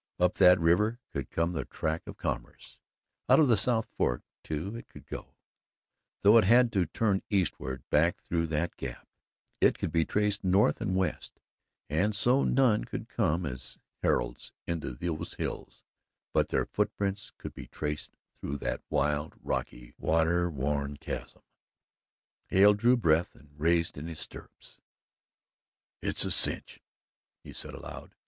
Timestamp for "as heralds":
13.45-14.51